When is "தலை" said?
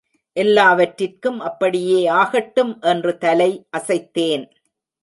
3.17-3.51